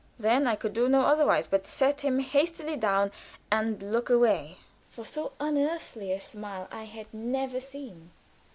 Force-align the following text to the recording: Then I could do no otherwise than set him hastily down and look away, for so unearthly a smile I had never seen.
Then 0.17 0.47
I 0.47 0.55
could 0.55 0.73
do 0.73 0.89
no 0.89 1.01
otherwise 1.01 1.45
than 1.45 1.63
set 1.63 2.01
him 2.01 2.21
hastily 2.21 2.75
down 2.75 3.11
and 3.51 3.79
look 3.93 4.09
away, 4.09 4.57
for 4.89 5.05
so 5.05 5.33
unearthly 5.39 6.11
a 6.11 6.19
smile 6.19 6.67
I 6.71 6.85
had 6.85 7.13
never 7.13 7.59
seen. 7.59 8.09